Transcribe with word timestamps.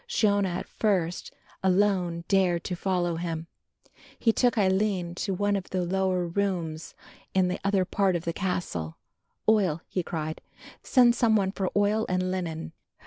Shiona, 0.09 0.49
at 0.49 0.67
first, 0.67 1.31
alone 1.61 2.23
dared 2.27 2.63
to 2.63 2.75
follow 2.75 3.17
him. 3.17 3.45
He 4.17 4.33
took 4.33 4.57
Aline 4.57 5.13
to 5.17 5.31
one 5.35 5.55
of 5.55 5.69
the 5.69 5.83
lower 5.85 6.25
rooms 6.27 6.95
in 7.35 7.49
the 7.49 7.59
other 7.63 7.85
part 7.85 8.15
of 8.15 8.25
the 8.25 8.33
castle. 8.33 8.97
"Oil," 9.47 9.81
he 9.87 10.01
cried, 10.01 10.41
"send 10.81 11.13
some 11.13 11.35
one 11.35 11.51
for 11.51 11.69
oil 11.75 12.07
and 12.09 12.31
linen." 12.31 12.71